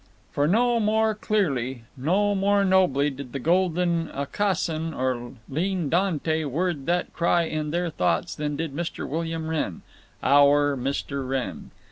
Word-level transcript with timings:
For 0.31 0.47
no 0.47 0.79
more 0.79 1.13
clearly, 1.13 1.83
no 1.95 2.33
more 2.33 2.65
nobly 2.65 3.11
did 3.11 3.33
the 3.33 3.39
golden 3.39 4.09
Aucassin 4.09 4.95
or 4.95 5.33
lean 5.47 5.89
Dante 5.89 6.43
word 6.45 6.87
that 6.87 7.13
cry 7.13 7.43
in 7.43 7.69
their 7.69 7.91
thoughts 7.91 8.33
than 8.33 8.55
did 8.55 8.73
Mr. 8.75 9.07
William 9.07 9.47
Wrenn, 9.47 9.83
Our 10.23 10.75
Mr. 10.75 11.27
Wrenn. 11.29 11.69